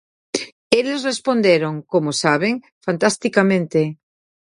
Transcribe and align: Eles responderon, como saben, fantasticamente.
Eles 0.79 1.05
responderon, 1.09 1.73
como 1.91 2.11
saben, 2.23 2.53
fantasticamente. 2.85 3.79